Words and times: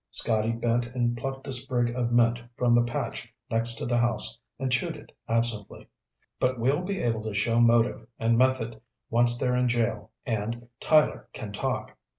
Scotty 0.09 0.51
bent 0.51 0.85
and 0.95 1.15
plucked 1.15 1.47
a 1.47 1.51
sprig 1.51 1.91
of 1.91 2.11
mint 2.11 2.41
from 2.57 2.73
the 2.73 2.81
patch 2.81 3.31
next 3.51 3.75
to 3.75 3.85
the 3.85 3.99
house 3.99 4.35
and 4.57 4.71
chewed 4.71 4.95
it 4.97 5.11
absently. 5.29 5.87
"But 6.39 6.57
we'll 6.59 6.81
be 6.81 6.99
able 7.03 7.21
to 7.21 7.35
show 7.35 7.59
motive 7.61 8.07
and 8.17 8.35
method 8.35 8.81
once 9.11 9.37
they're 9.37 9.55
in 9.55 9.69
jail 9.69 10.09
and 10.25 10.67
Tyler 10.79 11.29
can 11.33 11.51
talk. 11.51 11.95